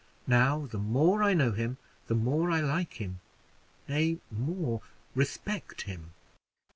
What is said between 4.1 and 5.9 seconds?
more respect